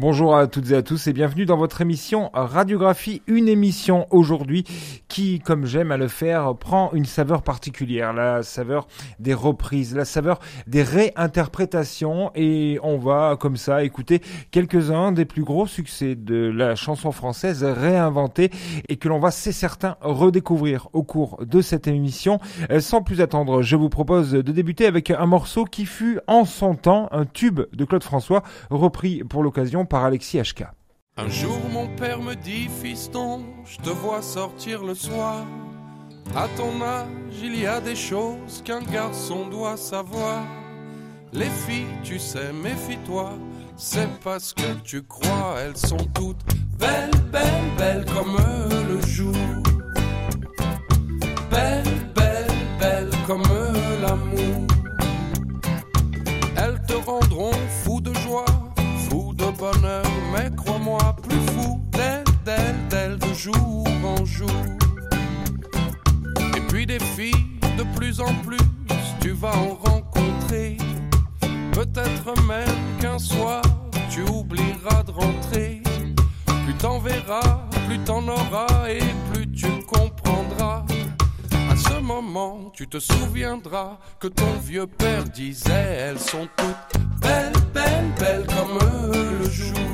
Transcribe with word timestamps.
Bonjour 0.00 0.34
à 0.34 0.46
toutes 0.46 0.70
et 0.70 0.76
à 0.76 0.82
tous 0.82 1.08
et 1.08 1.12
bienvenue 1.12 1.44
dans 1.44 1.58
votre 1.58 1.82
émission 1.82 2.30
Radiographie, 2.32 3.20
une 3.26 3.48
émission 3.48 4.06
aujourd'hui 4.08 4.64
qui, 5.08 5.40
comme 5.40 5.66
j'aime 5.66 5.92
à 5.92 5.98
le 5.98 6.08
faire, 6.08 6.54
prend 6.56 6.90
une 6.94 7.04
saveur 7.04 7.42
particulière, 7.42 8.14
la 8.14 8.42
saveur 8.42 8.88
des 9.18 9.34
reprises, 9.34 9.94
la 9.94 10.06
saveur 10.06 10.40
des 10.66 10.82
réinterprétations 10.82 12.30
et 12.34 12.78
on 12.82 12.96
va 12.96 13.36
comme 13.38 13.58
ça 13.58 13.84
écouter 13.84 14.22
quelques-uns 14.50 15.12
des 15.12 15.26
plus 15.26 15.44
gros 15.44 15.66
succès 15.66 16.14
de 16.14 16.50
la 16.50 16.76
chanson 16.76 17.12
française 17.12 17.62
réinventée 17.62 18.48
et 18.88 18.96
que 18.96 19.06
l'on 19.06 19.18
va, 19.18 19.30
c'est 19.30 19.52
certain, 19.52 19.98
redécouvrir 20.00 20.88
au 20.94 21.02
cours 21.02 21.44
de 21.44 21.60
cette 21.60 21.88
émission. 21.88 22.40
Euh, 22.70 22.80
sans 22.80 23.02
plus 23.02 23.20
attendre, 23.20 23.60
je 23.60 23.76
vous 23.76 23.90
propose 23.90 24.32
de 24.32 24.40
débuter 24.40 24.86
avec 24.86 25.10
un 25.10 25.26
morceau 25.26 25.66
qui 25.66 25.84
fut 25.84 26.20
en 26.26 26.46
son 26.46 26.74
temps 26.74 27.10
un 27.12 27.26
tube 27.26 27.60
de 27.74 27.84
Claude 27.84 28.02
François 28.02 28.42
repris 28.70 29.24
pour 29.24 29.42
l'occasion 29.42 29.84
par 29.90 30.04
Alexis 30.04 30.38
HK. 30.38 30.64
Un 31.16 31.28
jour 31.28 31.58
mon 31.70 31.88
père 31.96 32.22
me 32.22 32.34
dit 32.34 32.68
Fiston, 32.82 33.44
je 33.66 33.76
te 33.76 33.90
vois 33.90 34.22
sortir 34.22 34.82
le 34.82 34.94
soir. 34.94 35.44
À 36.34 36.46
ton 36.56 36.80
âge, 36.80 37.08
il 37.42 37.58
y 37.60 37.66
a 37.66 37.80
des 37.80 37.96
choses 37.96 38.62
qu'un 38.64 38.80
garçon 38.80 39.48
doit 39.48 39.76
savoir. 39.76 40.44
Les 41.32 41.50
filles, 41.66 41.98
tu 42.04 42.18
sais, 42.18 42.52
méfie-toi, 42.52 43.32
c'est 43.76 44.08
parce 44.20 44.54
que 44.54 44.72
tu 44.84 45.02
crois, 45.02 45.56
elles 45.58 45.76
sont 45.76 46.06
toutes 46.14 46.44
belles, 46.78 47.10
belles, 47.32 47.70
belles 47.76 48.04
comme 48.14 48.36
le 48.88 49.00
jour. 49.06 49.34
Belles, 51.50 51.84
belles, 52.14 52.56
belles 52.78 53.10
comme 53.26 53.42
mais 60.32 60.50
crois-moi, 60.56 61.16
plus 61.22 61.40
fou 61.52 61.80
d'elle, 61.92 62.24
d'elle, 62.44 62.88
d'elle, 62.88 63.18
de 63.18 63.34
jour 63.34 63.86
en 64.04 64.24
jour. 64.24 64.50
Et 66.56 66.60
puis 66.68 66.86
des 66.86 66.98
filles, 66.98 67.58
de 67.76 67.84
plus 67.96 68.20
en 68.20 68.32
plus, 68.46 68.58
tu 69.20 69.30
vas 69.30 69.54
en 69.54 69.74
rencontrer. 69.74 70.78
Peut-être 71.72 72.42
même 72.46 72.98
qu'un 73.00 73.18
soir, 73.18 73.62
tu 74.10 74.22
oublieras 74.22 75.02
de 75.04 75.12
rentrer. 75.12 75.82
Plus 76.64 76.74
t'en 76.74 76.98
verras, 76.98 77.68
plus 77.86 77.98
t'en 78.00 78.26
auras, 78.28 78.88
et 78.88 79.00
plus 79.32 79.50
tu 79.52 79.68
comprendras. 79.86 80.84
À 81.70 81.76
ce 81.76 82.00
moment, 82.00 82.70
tu 82.72 82.88
te 82.88 82.98
souviendras 82.98 83.98
que 84.18 84.28
ton 84.28 84.52
vieux 84.62 84.86
père 84.86 85.24
disait, 85.24 85.70
elles 85.70 86.18
sont 86.18 86.48
toutes 86.56 87.00
belle, 87.20 87.52
belle, 87.74 88.12
belle 88.18 88.46
comme 88.46 88.78
le 89.12 89.29
jour. 89.52 89.89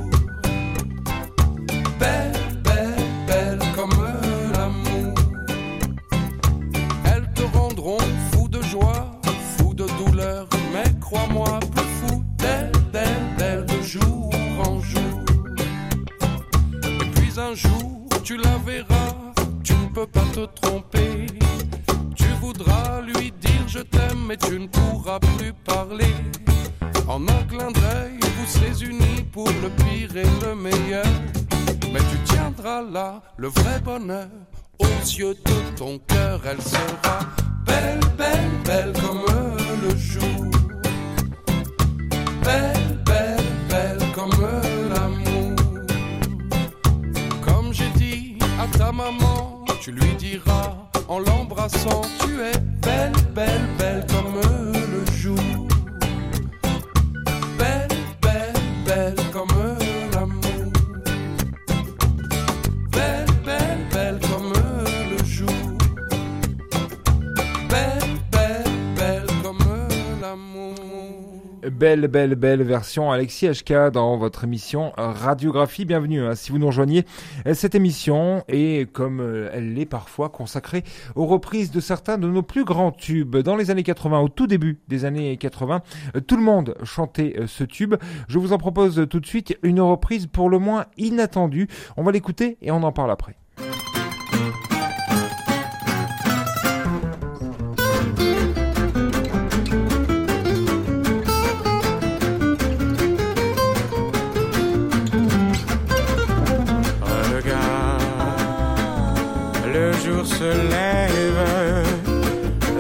Belle, 71.77 72.09
belle, 72.09 72.37
belle 72.37 72.63
version 72.63 73.13
Alexis 73.13 73.48
HK 73.48 73.91
dans 73.92 74.17
votre 74.17 74.45
émission 74.45 74.92
Radiographie. 74.97 75.85
Bienvenue 75.85 76.25
hein, 76.25 76.35
si 76.35 76.51
vous 76.51 76.57
nous 76.57 76.69
rejoignez. 76.69 77.05
Cette 77.53 77.75
émission 77.75 78.42
est, 78.48 78.91
comme 78.91 79.20
euh, 79.20 79.51
elle 79.53 79.75
l'est 79.75 79.85
parfois, 79.85 80.31
consacrée 80.31 80.85
aux 81.17 81.27
reprises 81.27 81.70
de 81.70 81.81
certains 81.81 82.17
de 82.17 82.29
nos 82.29 82.42
plus 82.42 82.65
grands 82.65 82.92
tubes. 82.92 83.36
Dans 83.36 83.57
les 83.57 83.70
années 83.70 83.83
80, 83.83 84.20
au 84.20 84.31
tout 84.31 84.47
début 84.47 84.81
des 84.89 85.05
années 85.05 85.36
80, 85.36 85.83
euh, 86.15 86.20
tout 86.20 86.39
le 86.39 86.42
monde 86.42 86.77
chantait 86.83 87.35
euh, 87.39 87.47
ce 87.47 87.63
tube. 87.63 87.97
Je 88.27 88.39
vous 88.39 88.55
en 88.55 88.59
propose 88.59 89.07
tout 89.11 89.20
de 89.20 89.27
suite 89.27 89.59
une 89.63 89.83
reprise 89.83 90.29
pour 90.29 90.48
le 90.48 90.59
moins 90.59 90.86
inattendue. 90.97 91.69
On 91.98 92.05
va 92.05 92.11
l'écouter 92.11 92.57
et 92.63 92.70
on 92.70 92.83
en 92.85 92.92
parle 92.92 93.11
après. 93.11 93.36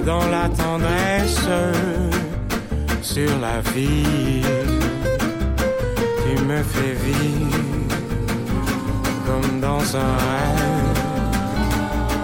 Dans 0.06 0.26
la 0.28 0.48
tendresse 0.48 1.48
sur 3.02 3.30
la 3.40 3.60
vie. 3.72 4.42
Tu 6.22 6.44
me 6.44 6.62
fais 6.62 6.94
vivre 7.04 7.56
comme 9.26 9.60
dans 9.60 9.84
un 9.96 10.12
rêve. 10.26 10.98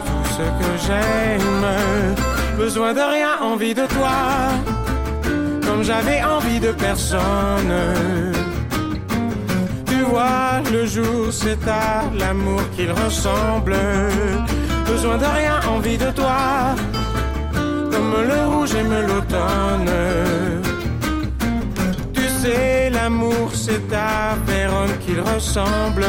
Tout 0.06 0.28
ce 0.36 0.46
que 0.60 0.70
j'aime, 0.86 1.66
besoin 2.56 2.92
de 2.94 3.00
rien, 3.00 3.32
envie 3.40 3.74
de 3.74 3.86
toi, 3.86 4.18
comme 5.66 5.82
j'avais 5.82 6.22
envie 6.22 6.60
de 6.60 6.72
personne. 6.72 7.74
Tu 9.86 10.00
vois, 10.02 10.60
le 10.72 10.86
jour 10.86 11.32
c'est 11.32 11.66
à 11.66 12.04
l'amour 12.16 12.62
qu'il 12.76 12.92
ressemble. 12.92 13.76
Besoin 14.92 15.16
de 15.16 15.24
rien, 15.24 15.58
envie 15.74 15.96
de 15.96 16.10
toi, 16.10 16.74
comme 17.54 18.14
le 18.28 18.40
rouge 18.52 18.74
aime 18.74 18.94
l'automne. 19.08 19.90
Tu 22.12 22.28
sais, 22.28 22.90
l'amour 22.90 23.50
c'est 23.54 23.90
à 23.94 24.36
Vérone 24.46 24.94
qu'il 25.00 25.20
ressemble. 25.20 26.04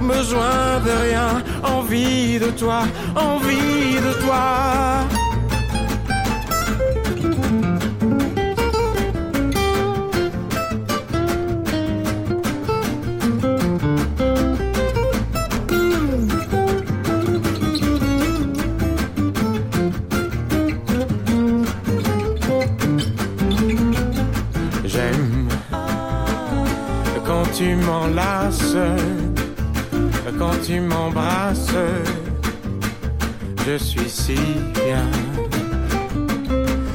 Besoin 0.00 0.80
de 0.86 0.92
rien, 1.06 1.42
envie 1.62 2.38
de 2.38 2.50
toi, 2.50 2.80
envie 3.16 4.00
de 4.06 4.12
toi. 4.24 5.04
Quand 30.38 30.56
tu 30.64 30.80
m'embrasses, 30.80 31.74
je 33.66 33.76
suis 33.76 34.08
si 34.08 34.36
bien. 34.74 35.06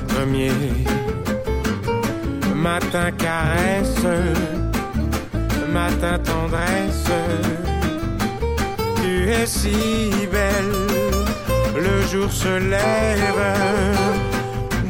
Premier, 0.07 0.51
matin 2.55 3.11
caresse, 3.11 4.03
matin 5.71 6.17
tendresse. 6.19 7.11
Tu 9.01 9.29
es 9.29 9.45
si 9.45 10.09
belle, 10.31 10.73
le 11.75 12.01
jour 12.11 12.31
se 12.31 12.57
lève, 12.57 13.45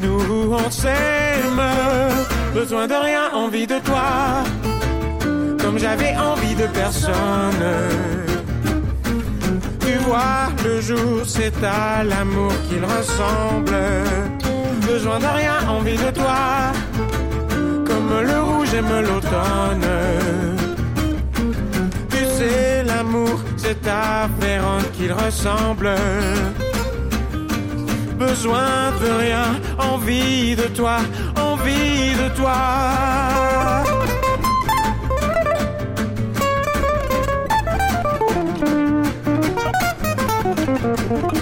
nous 0.02 0.54
on 0.54 0.72
s'aime, 0.72 1.62
besoin 2.54 2.88
de 2.88 2.94
rien, 2.94 3.32
envie 3.34 3.68
de 3.68 3.80
toi, 3.80 4.44
comme 5.68 5.80
j'avais 5.80 6.16
envie 6.16 6.56
de 6.56 6.66
personne. 6.68 7.68
Tu 9.82 9.98
vois, 10.06 10.48
le 10.64 10.80
jour 10.80 11.24
c'est 11.26 11.62
à 11.62 12.06
l'amour 12.06 12.54
qu'il 12.70 12.84
ressemble. 12.86 13.76
Besoin 14.90 15.20
de 15.20 15.26
rien, 15.26 15.58
envie 15.68 15.98
de 15.98 16.10
toi. 16.20 16.72
Comme 17.86 18.12
le 18.32 18.40
rouge 18.50 18.74
aime 18.76 18.96
l'automne. 19.08 19.92
Tu 22.12 22.24
sais, 22.38 22.84
l'amour 22.84 23.38
c'est 23.58 23.86
à 23.90 24.30
Véronne 24.40 24.90
qu'il 24.94 25.12
ressemble. 25.12 25.90
Besoin 28.18 28.70
de 29.04 29.10
rien, 29.24 29.48
envie 29.92 30.56
de 30.56 30.68
toi, 30.78 31.00
envie 31.36 32.14
de 32.22 32.28
toi. 32.38 33.97
Thank 40.98 41.32
you. 41.32 41.37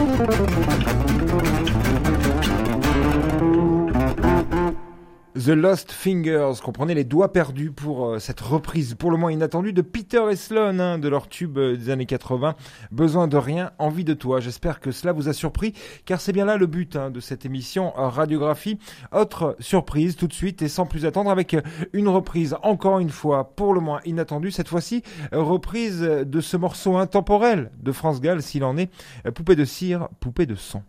The 5.46 5.50
Lost 5.50 5.92
Fingers, 5.92 6.54
comprenez 6.64 6.96
les 6.96 7.04
doigts 7.04 7.32
perdus 7.32 7.70
pour 7.70 8.08
euh, 8.08 8.18
cette 8.18 8.42
reprise 8.42 8.96
pour 8.96 9.12
le 9.12 9.18
moins 9.18 9.32
inattendue 9.32 9.74
de 9.74 9.84
Peter 9.84 10.24
et 10.32 10.36
Sloan 10.36 10.80
hein, 10.80 10.98
de 10.98 11.08
leur 11.08 11.28
tube 11.28 11.60
euh, 11.60 11.78
des 11.78 11.92
années 11.92 12.08
80. 12.08 12.56
Besoin 12.92 13.28
de 13.28 13.38
rien, 13.38 13.70
envie 13.78 14.04
de 14.04 14.16
toi. 14.16 14.40
J'espère 14.40 14.80
que 14.80 14.90
cela 14.90 15.14
vous 15.14 15.30
a 15.30 15.34
surpris 15.34 15.76
car 16.06 16.20
c'est 16.20 16.32
bien 16.32 16.46
là 16.46 16.58
le 16.58 16.66
but 16.66 16.96
hein, 16.96 17.12
de 17.12 17.20
cette 17.20 17.46
émission 17.46 17.94
euh, 17.96 18.08
radiographie. 18.08 18.80
Autre 19.12 19.56
surprise 19.60 20.16
tout 20.16 20.26
de 20.26 20.34
suite 20.34 20.64
et 20.64 20.68
sans 20.68 20.88
plus 20.88 21.06
attendre 21.06 21.30
avec 21.30 21.56
une 21.94 22.08
reprise 22.08 22.56
encore 22.64 22.98
une 22.98 23.12
fois 23.12 23.52
pour 23.56 23.76
le 23.76 23.82
moins 23.82 24.00
inattendue. 24.04 24.50
Cette 24.50 24.70
fois-ci 24.70 25.04
reprise 25.32 26.02
de 26.02 26.42
ce 26.42 26.58
morceau 26.58 26.98
intemporel 26.98 27.70
de 27.84 27.92
France 27.92 28.20
Gall 28.20 28.42
s'il 28.42 28.64
en 28.64 28.78
est. 28.78 28.90
Poupée 29.36 29.56
de 29.56 29.66
cire, 29.66 30.10
poupée 30.20 30.48
de 30.48 30.56
sang. 30.56 30.82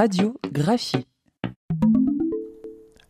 Radiographie. 0.00 1.09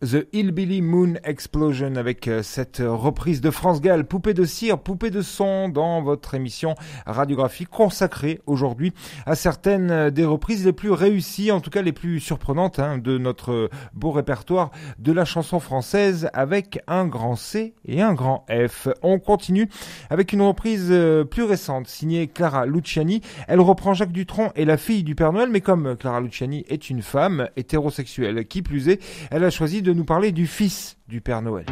The 0.03 0.27
Hillbilly 0.33 0.81
Moon 0.81 1.17
Explosion 1.25 1.97
avec 1.97 2.27
euh, 2.27 2.43
cette 2.43 2.83
reprise 2.83 3.43
de 3.43 3.51
France 3.51 3.83
Gall, 3.83 4.07
poupée 4.07 4.33
de 4.33 4.47
cire, 4.47 4.79
poupée 4.79 5.11
de 5.11 5.21
son 5.21 5.69
dans 5.69 6.01
votre 6.01 6.33
émission 6.33 6.75
radiographie 7.05 7.67
consacrée 7.67 8.41
aujourd'hui 8.47 8.95
à 9.27 9.35
certaines 9.35 9.91
euh, 9.91 10.11
des 10.11 10.25
reprises 10.25 10.65
les 10.65 10.73
plus 10.73 10.91
réussies, 10.91 11.53
en 11.53 11.61
tout 11.61 11.69
cas 11.69 11.83
les 11.83 11.93
plus 11.93 12.19
surprenantes 12.19 12.79
hein, 12.79 12.97
de 12.97 13.19
notre 13.19 13.69
beau 13.93 14.11
répertoire 14.11 14.71
de 14.99 15.13
la 15.13 15.27
chanson 15.27 15.61
française 15.61 16.31
avec 16.33 16.83
un 16.87 17.07
grand 17.07 17.37
C 17.37 17.75
et 17.85 18.01
un 18.01 18.15
grand 18.15 18.47
F. 18.49 18.89
On 19.03 19.19
continue 19.19 19.69
avec 20.09 20.33
une 20.33 20.41
reprise 20.41 20.89
euh, 20.91 21.25
plus 21.25 21.45
récente 21.45 21.89
signée 21.89 22.27
Clara 22.27 22.65
Luciani. 22.65 23.21
Elle 23.49 23.61
reprend 23.61 23.93
Jacques 23.93 24.13
Dutronc 24.13 24.51
et 24.57 24.65
la 24.65 24.79
fille 24.79 25.03
du 25.03 25.15
Père 25.15 25.35
Noël, 25.35 25.51
mais 25.51 25.61
comme 25.61 25.95
Clara 25.99 26.23
Luciani 26.23 26.65
est 26.71 26.89
une 26.89 27.03
femme 27.03 27.51
hétérosexuelle, 27.57 28.47
qui 28.47 28.63
plus 28.63 28.89
est, 28.89 29.03
elle 29.31 29.45
a 29.45 29.51
choisi 29.51 29.83
de 29.83 29.90
nous 29.93 30.05
parler 30.05 30.33
du 30.33 30.47
fils 30.47 30.97
du 31.09 31.21
Père 31.21 31.43
Noël. 31.43 31.67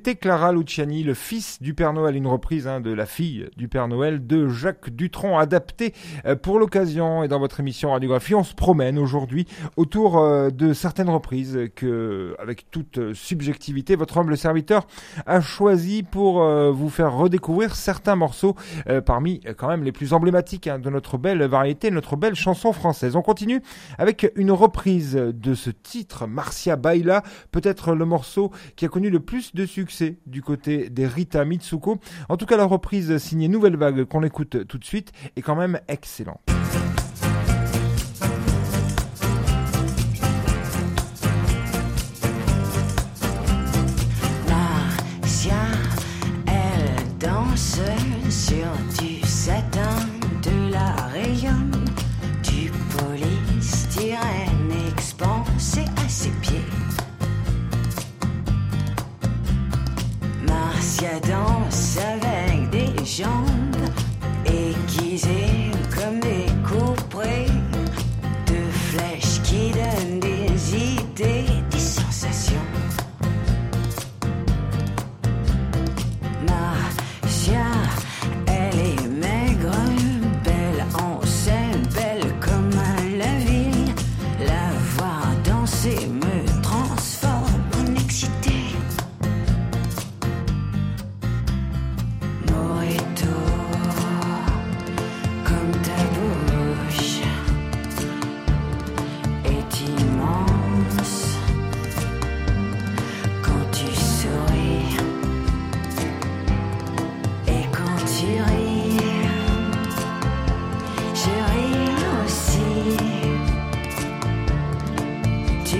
c'était 0.00 0.14
Clara 0.14 0.50
Luciani, 0.50 1.02
le 1.02 1.12
fils 1.12 1.60
du 1.60 1.74
Père 1.74 1.92
Noël, 1.92 2.16
une 2.16 2.26
reprise 2.26 2.66
hein, 2.66 2.80
de 2.80 2.90
La 2.90 3.04
fille 3.04 3.50
du 3.58 3.68
Père 3.68 3.86
Noël 3.86 4.26
de 4.26 4.48
Jacques 4.48 4.88
Dutronc, 4.88 5.36
adaptée 5.38 5.92
euh, 6.24 6.36
pour 6.36 6.58
l'occasion. 6.58 7.22
Et 7.22 7.28
dans 7.28 7.38
votre 7.38 7.60
émission 7.60 7.92
Radiographie, 7.92 8.34
on 8.34 8.42
se 8.42 8.54
promène 8.54 8.98
aujourd'hui 8.98 9.46
autour 9.76 10.16
euh, 10.16 10.48
de 10.48 10.72
certaines 10.72 11.10
reprises 11.10 11.68
que, 11.76 12.34
avec 12.38 12.70
toute 12.70 13.12
subjectivité, 13.12 13.94
votre 13.94 14.16
humble 14.16 14.38
serviteur 14.38 14.86
a 15.26 15.42
choisi 15.42 16.02
pour 16.02 16.40
euh, 16.40 16.70
vous 16.70 16.88
faire 16.88 17.12
redécouvrir 17.12 17.76
certains 17.76 18.16
morceaux 18.16 18.56
parmi 19.04 19.40
quand 19.58 19.68
même 19.68 19.84
les 19.84 19.92
plus 19.92 20.14
emblématiques 20.14 20.66
hein, 20.66 20.78
de 20.78 20.88
notre 20.88 21.18
belle 21.18 21.42
variété, 21.44 21.90
notre 21.90 22.16
belle 22.16 22.34
chanson 22.34 22.72
française. 22.72 23.16
On 23.16 23.22
continue 23.22 23.60
avec 23.98 24.32
une 24.34 24.50
reprise 24.50 25.12
de 25.12 25.54
ce 25.54 25.68
titre, 25.68 26.26
Marcia 26.26 26.76
Baila, 26.76 27.22
peut-être 27.52 27.94
le 27.94 28.06
morceau 28.06 28.50
qui 28.76 28.86
a 28.86 28.88
connu 28.88 29.10
le 29.10 29.20
plus 29.20 29.54
de 29.54 29.66
succès 29.66 29.89
du 30.26 30.42
côté 30.42 30.90
des 30.90 31.06
Rita 31.06 31.44
Mitsuko. 31.44 31.98
En 32.28 32.36
tout 32.36 32.46
cas, 32.46 32.56
la 32.56 32.64
reprise 32.64 33.18
signée 33.18 33.48
Nouvelle 33.48 33.76
Vague 33.76 34.04
qu'on 34.04 34.22
écoute 34.22 34.66
tout 34.66 34.78
de 34.78 34.84
suite 34.84 35.12
est 35.36 35.42
quand 35.42 35.56
même 35.56 35.80
excellente. 35.88 36.40
Elle 46.46 47.18
danse 47.18 47.80
Parce 60.80 60.96
que 60.96 61.28
dans 61.28 61.70
ce 61.70 61.98
avec 62.00 62.70
des 62.70 63.04
gens. 63.04 63.59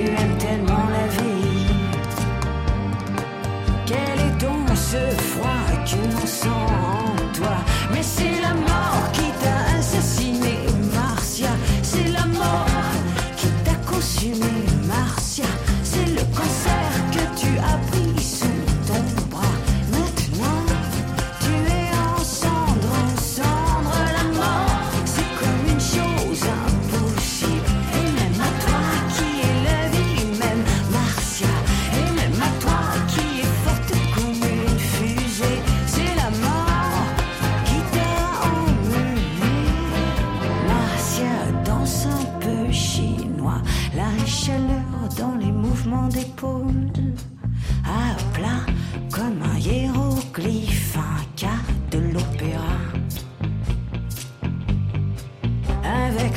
you 0.01 0.11
have 0.13 0.39
done 0.41 0.80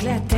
éclaté. 0.04 0.33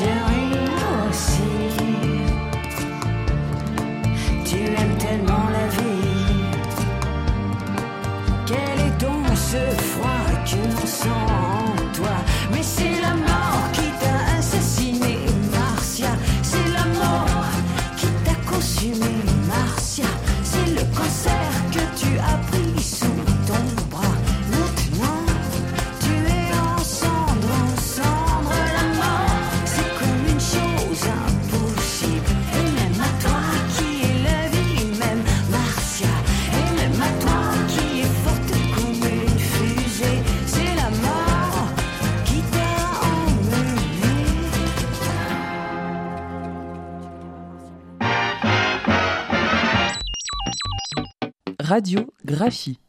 you 0.00 0.29
Radio 51.70 52.04
Graphie. 52.24 52.80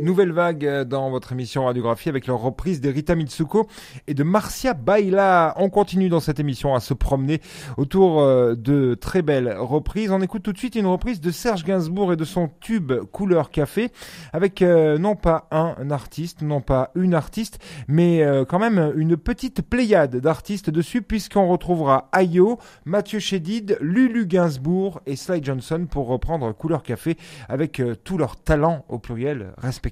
Nouvelle 0.00 0.30
vague 0.30 0.64
euh, 0.64 0.84
dans 0.84 1.10
votre 1.10 1.32
émission 1.32 1.64
Radiographie 1.64 2.08
avec 2.08 2.28
leur 2.28 2.38
reprise 2.38 2.80
des 2.80 2.90
Rita 2.90 3.16
Mitsuko 3.16 3.66
et 4.06 4.14
de 4.14 4.22
Marcia 4.22 4.72
Baila. 4.72 5.54
On 5.56 5.70
continue 5.70 6.08
dans 6.08 6.20
cette 6.20 6.38
émission 6.38 6.74
à 6.74 6.80
se 6.80 6.94
promener 6.94 7.40
autour 7.76 8.20
euh, 8.20 8.54
de 8.54 8.94
très 8.94 9.22
belles 9.22 9.52
reprises. 9.58 10.12
On 10.12 10.20
écoute 10.20 10.44
tout 10.44 10.52
de 10.52 10.58
suite 10.58 10.76
une 10.76 10.86
reprise 10.86 11.20
de 11.20 11.32
Serge 11.32 11.64
Gainsbourg 11.64 12.12
et 12.12 12.16
de 12.16 12.24
son 12.24 12.48
tube 12.60 12.92
Couleur 13.10 13.50
Café 13.50 13.90
avec 14.32 14.62
euh, 14.62 14.98
non 14.98 15.16
pas 15.16 15.48
un 15.50 15.90
artiste, 15.90 16.42
non 16.42 16.60
pas 16.60 16.92
une 16.94 17.14
artiste, 17.14 17.58
mais 17.88 18.24
quand 18.48 18.58
même 18.58 18.92
une 18.96 19.16
petite 19.16 19.62
pléiade 19.62 20.16
d'artistes 20.16 20.70
dessus 20.70 21.02
puisqu'on 21.02 21.48
retrouvera 21.48 22.08
Ayo, 22.12 22.58
Mathieu 22.84 23.18
Chédid, 23.18 23.78
Lulu 23.80 24.26
Gainsbourg 24.26 25.00
et 25.06 25.16
Sly 25.16 25.42
Johnson 25.42 25.86
pour 25.90 26.06
reprendre 26.06 26.52
Couleur 26.52 26.82
Café 26.82 27.16
avec 27.48 27.82
tous 28.04 28.18
leurs 28.18 28.36
talents 28.36 28.84
au 28.88 28.98
pluriel 28.98 29.52
respectifs. 29.58 29.87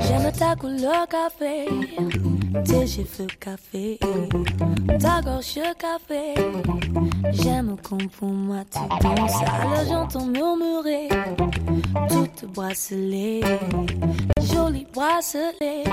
J'aime 0.00 0.32
ta 0.38 0.54
couleur 0.56 1.06
café, 1.08 1.66
cheveux 2.86 3.26
café, 3.38 3.98
ta 4.98 5.20
gorge 5.20 5.60
café. 5.78 6.34
J'aime 7.30 7.76
qu'on 7.82 7.98
pour 7.98 8.28
moi 8.28 8.64
tu 8.70 8.78
danses, 9.02 9.42
alors 9.42 9.84
j'entends 9.86 10.26
murmurer 10.26 11.08
toute 12.08 12.50
bracelet, 12.52 13.40
joli 14.52 14.86
bracelet. 14.92 15.84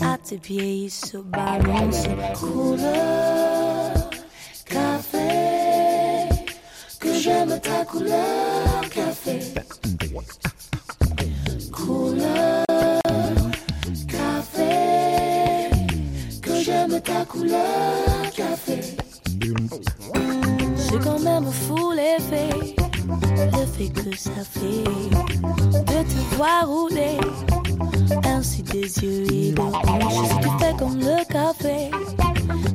À 0.00 0.18
tes 0.18 0.38
pieds 0.38 0.84
il 0.84 0.90
se 0.90 1.18
balance 1.18 2.06
couleur 2.38 4.10
café, 4.66 6.28
que 6.98 7.14
j'aime 7.14 7.60
ta 7.60 7.84
couleur 7.84 8.80
café. 8.90 9.40
Couleur 11.72 12.61
ta 17.22 17.24
couleur 17.24 18.22
quand 21.02 21.18
même 21.20 21.50
fou 21.50 21.92
l'effet, 21.92 22.50
l'effet 23.52 23.88
que 23.88 24.16
ça 24.16 24.30
fait 24.50 24.84
de 25.72 26.02
te 26.02 26.36
voir 26.36 26.66
rouler. 26.66 27.18
Ainsi 28.24 28.62
des 28.62 28.82
yeux 28.82 29.32
et 29.32 29.52
de 29.52 29.60
hanches. 29.60 30.28
Si 30.28 30.38
tu 30.40 30.48
fais 30.58 30.74
comme 30.78 30.98
le 30.98 31.24
café, 31.32 31.90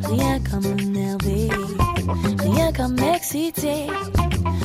rien 0.04 0.40
qu'à 0.40 0.60
m'énerver, 0.60 1.50
rien 2.40 2.72
qu'à 2.72 2.88
m'exciter. 2.88 3.88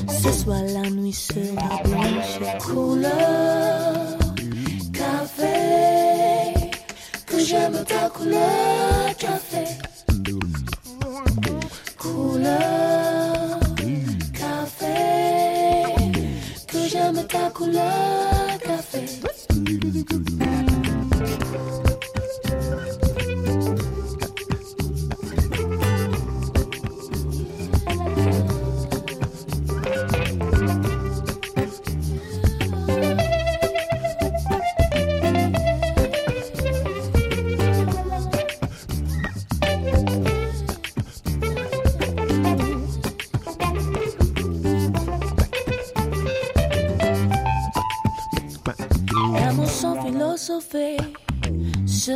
Ce 0.08 0.32
soir 0.32 0.62
la 0.74 0.90
nuit 0.90 1.12
sera 1.12 1.82
blanche, 1.84 2.58
couleur 2.64 4.21
ta 7.84 8.08
couleur 8.10 9.16
café. 9.18 9.64
Couleur 11.98 13.60
café, 14.32 15.94
que 16.66 16.78
j'aime 16.88 17.24
ta 17.26 17.50
couleur 17.50 18.01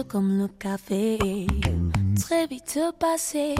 comme 0.08 0.38
le 0.38 0.48
café, 0.48 1.18
très 2.20 2.46
vite 2.46 2.78
passé. 2.98 3.54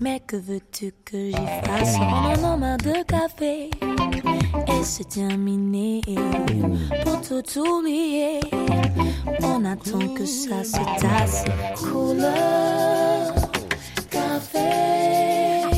Mais 0.00 0.20
que 0.26 0.36
veux-tu 0.36 0.92
que 1.04 1.26
j'y 1.26 1.46
fasse? 1.64 1.96
En 2.42 2.56
marre 2.56 2.78
de 2.78 3.02
café 3.04 3.70
et 4.66 4.84
c'est 4.84 5.08
terminé. 5.08 6.00
Pour 7.04 7.20
tout 7.20 7.58
oublier, 7.58 8.40
on 9.42 9.64
attend 9.64 10.14
que 10.14 10.24
ça 10.24 10.64
se 10.64 11.00
tasse. 11.00 11.44
Couleur 11.76 13.34
café, 14.10 15.70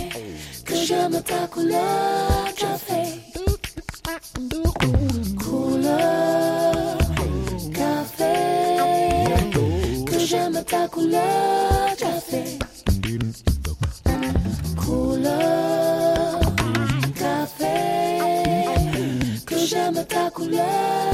que 0.65 0.75
j'aime 0.75 1.21
ta 1.23 1.47
couleur 1.49 2.55
café. 2.57 3.32
Ta 10.73 10.89
couleur. 10.89 11.63
Couleur 14.85 16.41
café, 17.15 17.79
que 19.47 19.59
j'aime 19.59 20.05
ta 20.09 20.31
couleur 20.31 21.12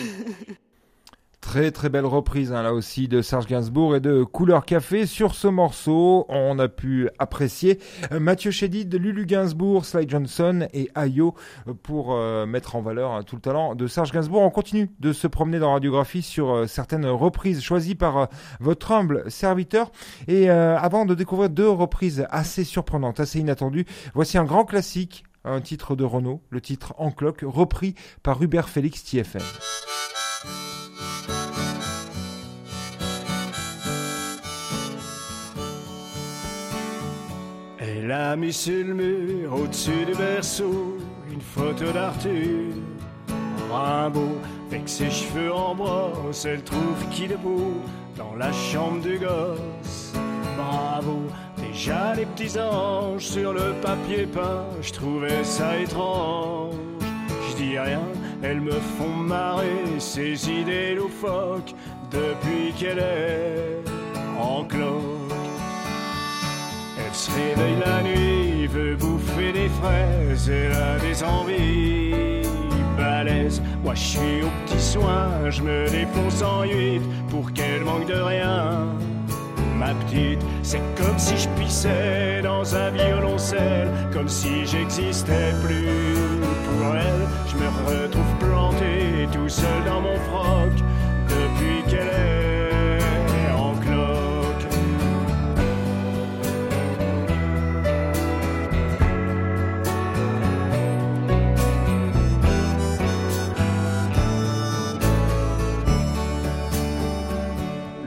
Très 1.40 1.70
très 1.70 1.88
belle 1.88 2.04
reprise 2.04 2.52
hein, 2.52 2.62
là 2.62 2.74
aussi 2.74 3.08
de 3.08 3.22
Serge 3.22 3.46
Gainsbourg 3.46 3.96
et 3.96 4.00
de 4.00 4.22
Couleur 4.22 4.64
Café. 4.64 5.06
Sur 5.06 5.34
ce 5.34 5.48
morceau, 5.48 6.26
on 6.28 6.58
a 6.58 6.68
pu 6.68 7.08
apprécier 7.18 7.80
euh, 8.12 8.20
Mathieu 8.20 8.50
Chédid, 8.50 8.94
Lulu 8.94 9.24
Gainsbourg, 9.24 9.86
Sly 9.86 10.08
Johnson 10.08 10.68
et 10.74 10.90
Ayo 10.94 11.34
pour 11.82 12.12
euh, 12.12 12.44
mettre 12.44 12.76
en 12.76 12.82
valeur 12.82 13.12
hein, 13.12 13.22
tout 13.22 13.36
le 13.36 13.40
talent 13.40 13.74
de 13.74 13.86
Serge 13.86 14.12
Gainsbourg. 14.12 14.42
On 14.42 14.50
continue 14.50 14.90
de 15.00 15.12
se 15.12 15.26
promener 15.26 15.58
dans 15.58 15.72
Radiographie 15.72 16.22
sur 16.22 16.50
euh, 16.50 16.66
certaines 16.66 17.06
reprises 17.06 17.62
choisies 17.62 17.96
par 17.96 18.28
votre 18.60 18.92
humble 18.92 19.28
serviteur. 19.28 19.90
Et 20.28 20.50
avant 20.50 21.06
de 21.06 21.14
découvrir 21.14 21.48
deux 21.50 21.68
reprises 21.68 22.26
assez 22.30 22.64
surprenantes, 22.64 23.18
assez 23.18 23.40
inattendues, 23.40 23.86
voici 24.14 24.38
un 24.38 24.44
grand 24.44 24.64
classique, 24.64 25.24
un 25.44 25.60
titre 25.60 25.96
de 25.96 26.04
Renault, 26.04 26.42
le 26.50 26.60
titre 26.60 26.94
En 26.98 27.10
cloque, 27.10 27.44
repris 27.46 27.94
par 28.22 28.42
Hubert 28.42 28.68
Félix 28.68 29.04
TFM. 29.04 29.42
Elle 37.78 38.12
a 38.12 38.36
mis 38.36 38.52
sur 38.52 38.84
le 38.84 38.94
mur, 38.94 39.54
au-dessus 39.54 40.04
du 40.06 40.14
berceau, 40.14 40.98
une 41.30 41.40
photo 41.40 41.92
d'Arthur 41.92 42.72
Rimbaud, 43.70 44.38
avec 44.68 44.88
ses 44.88 45.10
cheveux 45.10 45.52
en 45.52 45.74
brosse, 45.74 46.44
elle 46.44 46.62
trouve 46.62 47.08
qu'il 47.10 47.32
est 47.32 47.36
beau 47.36 47.74
dans 48.16 48.34
la 48.34 48.52
chambre 48.52 49.00
du 49.00 49.18
gosse. 49.18 50.12
Bravo, 50.56 51.22
déjà 51.80 52.14
les 52.14 52.26
petits 52.26 52.58
anges 52.58 53.24
sur 53.24 53.54
le 53.54 53.72
papier 53.80 54.26
peint, 54.26 54.66
je 54.82 54.92
trouvais 54.92 55.42
ça 55.44 55.78
étrange. 55.78 56.74
Je 57.48 57.56
dis 57.56 57.78
rien, 57.78 58.02
elles 58.42 58.60
me 58.60 58.78
font 58.98 59.16
marrer, 59.16 59.86
ces 59.98 60.50
idées 60.50 60.94
loufoques, 60.94 61.74
depuis 62.10 62.74
qu'elle 62.78 62.98
est 62.98 63.82
en 64.38 64.62
cloque. 64.64 65.32
Elle 66.98 67.14
se 67.14 67.30
réveille 67.30 67.78
la 67.86 68.02
nuit, 68.02 68.66
veut 68.66 68.96
bouffer 68.96 69.52
des 69.52 69.70
fraises, 69.80 70.50
elle 70.50 70.72
a 70.72 70.98
des 70.98 71.24
envies 71.24 72.42
balèzes. 72.98 73.62
Moi 73.82 73.94
je 73.94 74.04
suis 74.04 74.42
au 74.42 74.50
petit 74.66 74.82
soin, 74.82 75.48
je 75.48 75.62
me 75.62 75.88
défonce 75.88 76.42
en 76.42 76.62
huit 76.64 77.00
pour 77.30 77.50
qu'elle 77.54 77.84
manque 77.84 78.06
de 78.06 78.20
rien. 78.20 78.86
Ma 79.80 79.94
petite, 79.94 80.38
c'est 80.62 80.82
comme 80.94 81.18
si 81.18 81.38
je 81.38 81.48
pissais 81.58 82.42
dans 82.42 82.76
un 82.76 82.90
violoncelle, 82.90 83.88
comme 84.12 84.28
si 84.28 84.66
j'existais 84.66 85.54
plus 85.64 86.38
pour 86.66 86.96
elle. 86.96 87.26
Je 87.46 87.56
me 87.56 87.66
retrouve 87.88 88.36
planté 88.38 89.26
tout 89.32 89.48
seul 89.48 89.84
dans 89.86 90.02
mon 90.02 90.16
froc 90.16 90.70
depuis 91.30 91.82
qu'elle 91.88 92.08
est 92.08 93.52
en 93.58 93.72
cloque. 93.76 94.66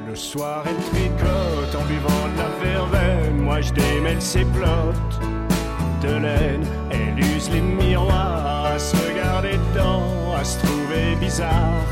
Le 0.07 0.15
soir, 0.15 0.63
elle 0.67 0.77
tricote 0.91 1.52
la 2.37 2.49
verveine. 2.63 3.37
Moi, 3.37 3.61
je 3.61 3.71
démêle 3.73 4.21
ses 4.21 4.45
plottes 4.45 5.19
de 6.01 6.15
laine. 6.15 6.65
Elle 6.91 7.19
use 7.19 7.49
les 7.51 7.61
miroirs 7.61 8.65
à 8.65 8.79
se 8.79 8.95
regarder 8.95 9.57
dedans, 9.69 10.35
à 10.39 10.43
se 10.43 10.59
trouver 10.59 11.15
bizarre. 11.19 11.85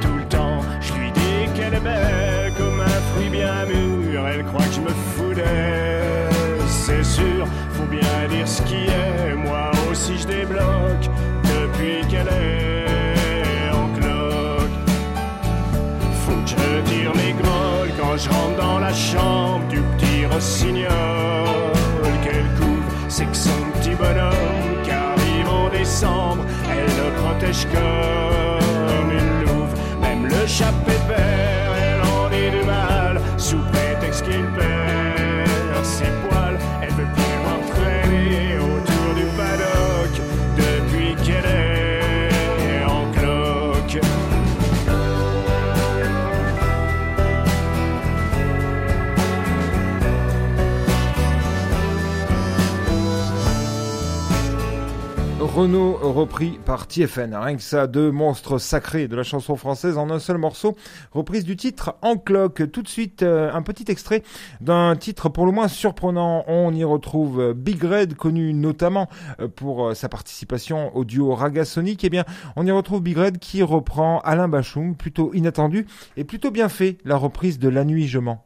Tout 0.00 0.16
le 0.16 0.24
temps, 0.28 0.60
je 0.80 0.92
lui 0.94 1.10
dis 1.12 1.52
qu'elle 1.54 1.74
est 1.74 1.80
belle 1.80 2.52
comme 2.56 2.80
un 2.80 3.00
fruit 3.12 3.30
bien 3.30 3.66
mûr. 3.66 4.26
Elle 4.28 4.44
croit 4.44 4.64
que 4.64 4.74
je 4.74 4.80
me 4.80 4.94
fous 5.14 5.34
d'elle, 5.34 6.60
c'est 6.68 7.04
sûr. 7.04 7.46
Faut 7.70 7.90
bien 7.90 8.28
dire 8.28 8.46
ce 8.46 8.62
qui 8.62 8.86
est. 8.86 9.34
Moi 9.34 9.70
aussi, 9.90 10.18
je 10.18 10.26
débloque 10.26 11.08
depuis 11.44 12.06
qu'elle 12.08 12.28
est 12.28 12.91
quand 18.12 18.18
je 18.18 18.28
rentre 18.28 18.56
dans 18.56 18.78
la 18.78 18.92
chambre 18.92 19.66
du 19.68 19.80
petit 19.80 20.26
rossignol 20.26 20.90
qu'elle 22.22 22.44
couvre. 22.58 22.84
C'est 23.08 23.24
que 23.24 23.36
son 23.36 23.50
petit 23.74 23.94
bonhomme 23.94 24.82
qui 24.84 24.90
arrive 24.90 25.48
en 25.48 25.70
décembre, 25.70 26.44
elle 26.70 26.84
le 26.84 27.10
protège 27.22 27.66
comme 27.72 29.10
une 29.12 29.46
louve. 29.46 29.74
Même 30.02 30.26
le 30.26 30.46
chapelet 30.46 30.98
Renault 55.54 55.98
repris 56.00 56.58
par 56.64 56.86
TFN. 56.86 57.34
Rien 57.34 57.56
que 57.56 57.62
ça, 57.62 57.86
deux 57.86 58.10
monstres 58.10 58.56
sacrés 58.56 59.06
de 59.06 59.14
la 59.14 59.22
chanson 59.22 59.54
française 59.54 59.98
en 59.98 60.08
un 60.08 60.18
seul 60.18 60.38
morceau. 60.38 60.74
Reprise 61.12 61.44
du 61.44 61.56
titre 61.56 61.94
en 62.00 62.16
cloque. 62.16 62.70
Tout 62.72 62.80
de 62.80 62.88
suite, 62.88 63.22
euh, 63.22 63.52
un 63.52 63.60
petit 63.60 63.84
extrait 63.90 64.22
d'un 64.62 64.96
titre 64.96 65.28
pour 65.28 65.44
le 65.44 65.52
moins 65.52 65.68
surprenant. 65.68 66.44
On 66.46 66.72
y 66.72 66.84
retrouve 66.84 67.40
euh, 67.40 67.54
Big 67.54 67.84
Red, 67.84 68.14
connu 68.14 68.54
notamment 68.54 69.10
euh, 69.40 69.48
pour 69.48 69.94
sa 69.94 70.08
participation 70.08 70.96
au 70.96 71.04
duo 71.04 71.34
Raga 71.34 71.66
Sonic. 71.66 72.02
Eh 72.02 72.08
bien, 72.08 72.24
on 72.56 72.64
y 72.64 72.70
retrouve 72.70 73.02
Big 73.02 73.18
Red 73.18 73.38
qui 73.38 73.62
reprend 73.62 74.20
Alain 74.20 74.48
Bachung, 74.48 74.96
plutôt 74.96 75.34
inattendu 75.34 75.86
et 76.16 76.24
plutôt 76.24 76.50
bien 76.50 76.70
fait, 76.70 76.96
la 77.04 77.16
reprise 77.16 77.58
de 77.58 77.68
La 77.68 77.84
Nuit 77.84 78.08
Je 78.08 78.20
mens. 78.20 78.42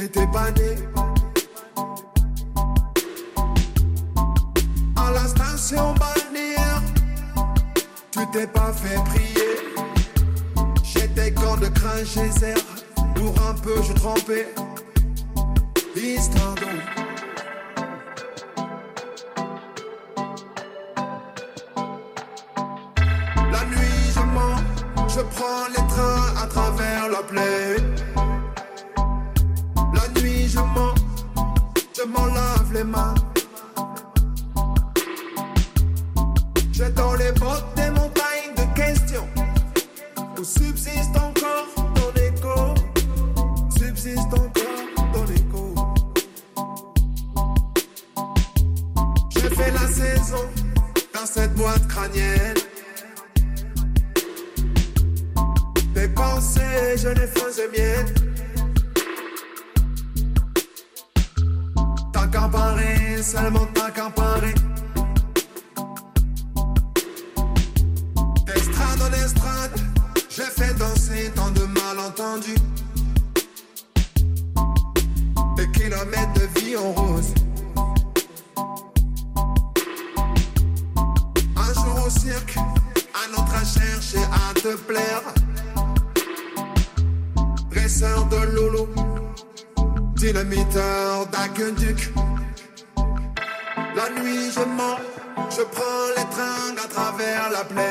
T'étais 0.00 0.26
pas 0.28 0.50
né. 0.52 0.76
À 4.96 5.10
la 5.10 5.28
station 5.28 5.94
balnéaire. 6.00 6.82
Tu 8.10 8.20
t'es 8.32 8.46
pas 8.46 8.72
fait 8.72 8.98
prier. 9.10 9.58
J'étais 10.82 11.34
quand 11.34 11.58
de 11.58 11.66
crin 11.66 12.02
geyser. 12.02 12.54
Pour 13.14 13.34
un 13.46 13.52
peu, 13.52 13.74
je 13.82 13.92
trempais. 13.92 14.48
Histoire 15.94 16.54
d'eau. 16.54 16.66
La 23.52 23.64
nuit, 23.66 24.12
je 24.14 24.20
mens. 24.20 25.08
Je 25.08 25.20
prends 25.20 25.68
les 25.68 25.86
trains 25.92 26.42
à 26.42 26.46
travers 26.46 27.10
la 27.10 27.22
plaine. 27.22 27.69
Je 56.96 57.08
les 57.08 57.26
faisais 57.26 57.68
miennes 57.68 58.14
T'as 62.12 62.26
qu'à 62.26 62.48
parler, 62.48 63.22
seulement 63.22 63.66
t'as 63.74 63.90
qu'à 63.90 64.10
parler 64.10 64.54
D'estrade 68.46 69.02
en 69.02 69.24
estrade, 69.24 69.80
j'ai 70.28 70.42
fait 70.42 70.74
danser 70.78 71.30
tant 71.34 71.50
de 71.50 71.64
malentendus. 71.64 72.69
La. 97.68 97.89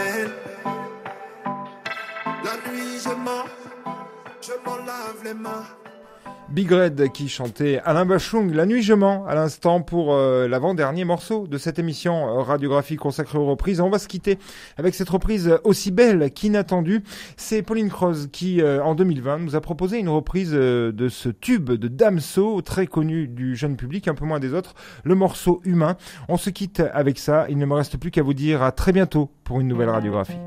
Big 6.59 6.73
Red 6.73 7.13
qui 7.13 7.29
chantait 7.29 7.79
Alain 7.85 8.05
Bachung, 8.05 8.53
La 8.53 8.65
nuit 8.65 8.81
je 8.81 8.93
mens, 8.93 9.25
à 9.27 9.33
l'instant 9.33 9.79
pour 9.79 10.13
euh, 10.13 10.45
l'avant-dernier 10.45 11.05
morceau 11.05 11.47
de 11.47 11.57
cette 11.57 11.79
émission 11.79 12.27
euh, 12.27 12.41
radiographie 12.41 12.97
consacrée 12.97 13.37
aux 13.37 13.45
reprises. 13.45 13.79
On 13.79 13.89
va 13.89 13.97
se 13.97 14.09
quitter 14.09 14.37
avec 14.75 14.93
cette 14.93 15.07
reprise 15.07 15.57
aussi 15.63 15.89
belle 15.89 16.33
qu'inattendue. 16.33 17.01
C'est 17.37 17.61
Pauline 17.61 17.87
Croze 17.87 18.27
qui, 18.33 18.61
euh, 18.61 18.83
en 18.83 18.93
2020, 18.93 19.37
nous 19.37 19.55
a 19.55 19.61
proposé 19.61 19.99
une 19.99 20.09
reprise 20.09 20.51
euh, 20.53 20.91
de 20.91 21.07
ce 21.07 21.29
tube 21.29 21.71
de 21.71 21.87
Damso, 21.87 22.61
très 22.61 22.87
connu 22.87 23.29
du 23.29 23.55
jeune 23.55 23.77
public, 23.77 24.09
un 24.09 24.13
peu 24.13 24.25
moins 24.25 24.41
des 24.41 24.53
autres, 24.53 24.73
le 25.05 25.15
morceau 25.15 25.61
Humain. 25.63 25.95
On 26.27 26.35
se 26.35 26.49
quitte 26.49 26.83
avec 26.91 27.19
ça. 27.19 27.45
Il 27.47 27.57
ne 27.57 27.65
me 27.65 27.73
reste 27.75 27.95
plus 27.95 28.11
qu'à 28.11 28.21
vous 28.21 28.33
dire 28.33 28.63
à 28.63 28.73
très 28.73 28.91
bientôt 28.91 29.31
pour 29.45 29.61
une 29.61 29.69
nouvelle 29.69 29.91
radiographie. 29.91 30.39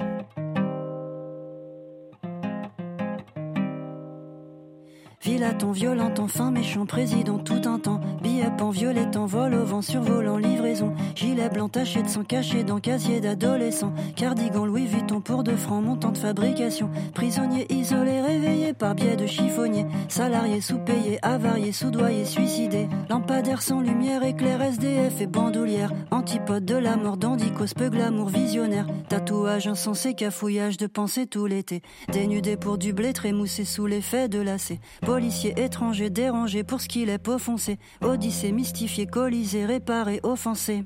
Vilaton 5.53 5.73
violent, 5.73 6.15
enfin 6.19 6.51
méchant 6.51 6.87
président 6.87 7.37
tout 7.37 7.61
un 7.67 7.79
temps. 7.79 8.01
Billet 8.23 8.51
en 8.63 8.71
violet 8.71 9.15
en 9.19 9.27
vol 9.27 9.53
au 9.53 9.65
vent 9.67 9.83
survolant 9.83 10.39
livraison. 10.39 10.95
Gilet 11.15 11.51
blanc 11.51 11.69
taché 11.69 12.03
de 12.03 12.09
sang 12.09 12.25
caché 12.25 12.65
dans 12.65 12.81
casier 12.81 13.21
d'adolescent. 13.21 13.93
Cardigan 14.17 14.65
Louis 14.65 14.87
Vuitton 14.87 15.21
pour 15.21 15.43
deux 15.43 15.57
francs 15.57 15.85
montant 15.85 16.11
de 16.11 16.17
fabrication. 16.17 16.89
Prisonnier 17.13 17.67
isolé 17.71 18.23
réveillé 18.23 18.73
par 18.73 18.95
biais 18.95 19.17
de 19.17 19.27
chiffonnier. 19.27 19.85
Salarié 20.09 20.63
sous-payé, 20.63 21.19
avarié, 21.21 21.73
soudoyé, 21.73 22.25
suicidé. 22.25 22.89
Lampadaire 23.11 23.61
sans 23.61 23.83
lumière, 23.83 24.23
éclair 24.23 24.63
SDF 24.63 25.21
et 25.21 25.27
bandoulière. 25.27 25.93
Antipode 26.11 26.65
de 26.65 26.77
la 26.77 26.97
mort, 26.97 27.19
dandicos, 27.19 27.75
peu 27.75 27.91
glamour 27.91 28.29
visionnaire. 28.29 28.87
Tatouage 29.11 29.67
insensé, 29.67 30.15
cafouillage 30.15 30.79
de 30.79 30.87
pensée 30.87 31.27
tout 31.27 31.45
l'été. 31.45 31.83
Dénudé 32.11 32.57
pour 32.57 32.79
du 32.79 32.95
blé, 32.95 33.13
trémoussé 33.13 33.67
sous 33.67 33.87
l'effet 33.87 34.31
de 34.31 34.41
lacet. 34.41 34.81
Policier 35.03 35.42
étranger 35.49 36.11
dérangé 36.11 36.65
pour 36.65 36.81
ce 36.81 36.89
qu'il 36.89 37.09
est 37.09 37.19
peau 37.19 37.39
foncé. 37.39 37.79
Odyssée 38.01 38.53
mystifié, 38.53 39.07
colisé, 39.07 39.65
réparé, 39.65 40.21
offensé. 40.23 40.85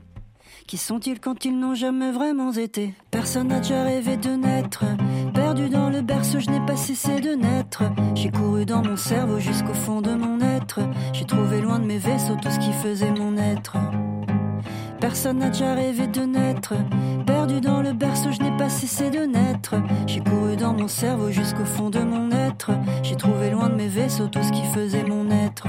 Qui 0.66 0.78
sont-ils 0.78 1.20
quand 1.20 1.44
ils 1.44 1.56
n'ont 1.56 1.74
jamais 1.74 2.10
vraiment 2.10 2.52
été? 2.52 2.92
Personne 3.12 3.48
n'a 3.48 3.60
déjà 3.60 3.84
rêvé 3.84 4.16
de 4.16 4.30
naître. 4.30 4.84
Perdu 5.32 5.68
dans 5.68 5.90
le 5.90 6.02
berceau, 6.02 6.40
je 6.40 6.50
n'ai 6.50 6.64
pas 6.66 6.76
cessé 6.76 7.20
de 7.20 7.34
naître. 7.34 7.84
J'ai 8.16 8.30
couru 8.30 8.66
dans 8.66 8.82
mon 8.82 8.96
cerveau 8.96 9.38
jusqu'au 9.38 9.74
fond 9.74 10.00
de 10.00 10.10
mon 10.10 10.40
être. 10.40 10.80
J'ai 11.12 11.24
trouvé 11.24 11.60
loin 11.60 11.78
de 11.78 11.86
mes 11.86 11.98
vaisseaux 11.98 12.36
tout 12.42 12.50
ce 12.50 12.58
qui 12.58 12.72
faisait 12.72 13.12
mon 13.12 13.36
être. 13.36 13.76
Personne 15.00 15.38
n'a 15.38 15.50
déjà 15.50 15.74
rêvé 15.74 16.08
de 16.08 16.22
naître. 16.22 16.74
Perdu 17.26 17.60
dans 17.60 17.82
le 17.82 17.92
berceau, 17.92 18.32
je 18.32 18.42
n'ai 18.42 18.56
pas 18.56 18.68
cessé 18.68 19.10
de 19.10 19.20
naître. 19.20 19.76
J'ai 20.06 20.20
couru 20.20 20.56
dans 20.56 20.72
mon 20.72 20.88
cerveau 20.88 21.30
jusqu'au 21.30 21.64
fond 21.64 21.90
de 21.90 22.00
mon 22.00 22.30
être. 22.30 22.35
J'ai 23.02 23.16
trouvé 23.16 23.50
loin 23.50 23.68
de 23.68 23.74
mes 23.74 23.88
vaisseaux 23.88 24.28
tout 24.28 24.42
ce 24.42 24.52
qui 24.52 24.64
faisait 24.74 25.04
mon 25.04 25.30
être. 25.30 25.66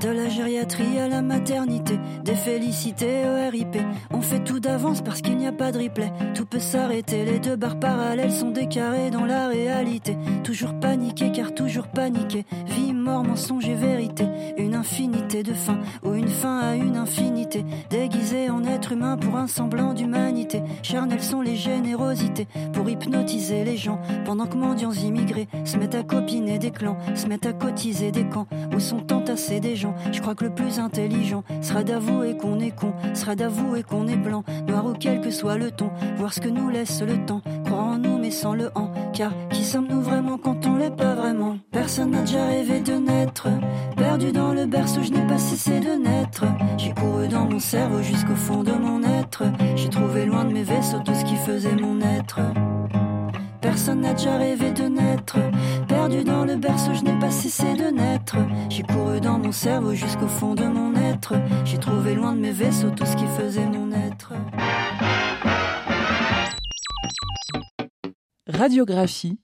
De 0.00 0.08
la 0.08 0.30
gériatrie 0.30 0.98
à 0.98 1.08
la 1.08 1.20
maternité, 1.20 1.98
des 2.24 2.34
félicités 2.34 3.22
au 3.28 3.50
RIP. 3.50 3.76
On 4.10 4.22
fait 4.22 4.42
tout 4.42 4.58
d'avance 4.58 5.02
parce 5.02 5.20
qu'il 5.20 5.36
n'y 5.36 5.46
a 5.46 5.52
pas 5.52 5.72
de 5.72 5.78
replay. 5.78 6.10
Tout 6.34 6.46
peut 6.46 6.58
s'arrêter, 6.58 7.26
les 7.26 7.38
deux 7.38 7.56
barres 7.56 7.78
parallèles 7.78 8.32
sont 8.32 8.50
décarrées 8.50 9.10
dans 9.10 9.26
la 9.26 9.48
réalité. 9.48 10.16
Toujours 10.42 10.72
paniqué 10.80 11.30
car 11.32 11.52
toujours 11.52 11.88
paniqué. 11.88 12.46
Vie, 12.66 12.94
mort, 12.94 13.24
mensonge 13.24 13.68
et 13.68 13.74
vérité. 13.74 14.24
Une 14.56 14.74
infinité 14.74 15.42
de 15.42 15.52
fins 15.52 15.80
ou 16.02 16.14
une 16.14 16.28
fin 16.28 16.60
à 16.60 16.76
une 16.76 16.96
infinité. 16.96 17.66
Déguisé 17.90 18.48
en 18.48 18.64
être 18.64 18.92
humain 18.92 19.18
pour 19.18 19.36
un 19.36 19.48
semblant 19.48 19.92
d'humanité. 19.92 20.62
Charnelles 20.82 21.22
sont 21.22 21.42
les 21.42 21.56
générosités 21.56 22.48
pour 22.72 22.88
hypnotiser 22.88 23.64
les 23.64 23.76
gens. 23.76 24.00
Pendant 24.24 24.46
que 24.46 24.56
mendiants 24.56 24.92
immigrés 24.92 25.48
se 25.66 25.76
mettent 25.76 25.94
à 25.94 26.04
copiner 26.04 26.58
des 26.58 26.70
clans, 26.70 26.96
se 27.14 27.26
mettent 27.26 27.46
à 27.46 27.52
cotiser 27.52 28.12
des 28.12 28.24
camps 28.24 28.46
où 28.74 28.80
sont 28.80 29.12
entassés 29.12 29.60
des 29.60 29.76
gens. 29.76 29.89
Je 30.12 30.20
crois 30.20 30.34
que 30.34 30.44
le 30.44 30.54
plus 30.54 30.78
intelligent 30.78 31.42
sera 31.62 31.82
d'avouer 31.82 32.36
qu'on 32.36 32.60
est 32.60 32.74
con, 32.74 32.92
sera 33.14 33.34
d'avouer 33.34 33.82
qu'on 33.82 34.08
est 34.08 34.16
blanc, 34.16 34.44
noir 34.66 34.86
ou 34.86 34.92
quel 34.98 35.20
que 35.20 35.30
soit 35.30 35.56
le 35.56 35.70
ton. 35.70 35.90
Voir 36.16 36.32
ce 36.32 36.40
que 36.40 36.48
nous 36.48 36.68
laisse 36.70 37.02
le 37.02 37.24
temps, 37.24 37.42
croire 37.64 37.86
en 37.86 37.98
nous 37.98 38.18
mais 38.18 38.30
sans 38.30 38.54
le 38.54 38.70
en. 38.74 38.90
Car 39.12 39.32
qui 39.50 39.64
sommes-nous 39.64 40.00
vraiment 40.00 40.38
quand 40.38 40.66
on 40.66 40.76
l'est 40.76 40.94
pas 40.94 41.14
vraiment? 41.14 41.58
Personne 41.70 42.10
n'a 42.10 42.20
déjà 42.20 42.46
rêvé 42.46 42.80
de 42.80 42.92
naître. 42.94 43.48
Perdu 43.96 44.32
dans 44.32 44.52
le 44.52 44.66
berceau, 44.66 45.02
je 45.02 45.10
n'ai 45.10 45.26
pas 45.26 45.38
cessé 45.38 45.80
de 45.80 46.02
naître. 46.02 46.44
J'ai 46.78 46.92
couru 46.92 47.28
dans 47.28 47.44
mon 47.44 47.58
cerveau 47.58 48.02
jusqu'au 48.02 48.34
fond 48.34 48.62
de 48.62 48.72
mon 48.72 49.02
être. 49.02 49.44
J'ai 49.76 49.88
trouvé 49.88 50.26
loin 50.26 50.44
de 50.44 50.52
mes 50.52 50.62
vaisseaux 50.62 51.00
tout 51.04 51.14
ce 51.14 51.24
qui 51.24 51.36
faisait 51.36 51.76
mon 51.76 52.00
être. 52.00 52.40
Personne 53.70 54.00
n'a 54.00 54.14
déjà 54.14 54.36
rêvé 54.36 54.72
de 54.72 54.82
naître. 54.82 55.38
Perdu 55.86 56.24
dans 56.24 56.44
le 56.44 56.56
berceau, 56.56 56.92
je 56.92 57.04
n'ai 57.04 57.16
pas 57.20 57.30
cessé 57.30 57.74
de 57.74 57.84
naître. 57.84 58.34
J'ai 58.68 58.82
couru 58.82 59.20
dans 59.20 59.38
mon 59.38 59.52
cerveau 59.52 59.94
jusqu'au 59.94 60.26
fond 60.26 60.56
de 60.56 60.64
mon 60.64 60.92
être. 60.96 61.34
J'ai 61.64 61.78
trouvé 61.78 62.16
loin 62.16 62.32
de 62.32 62.40
mes 62.40 62.50
vaisseaux 62.50 62.90
tout 62.90 63.06
ce 63.06 63.14
qui 63.14 63.26
faisait 63.38 63.66
mon 63.66 63.92
être. 63.92 64.32
Radiographie 68.48 69.38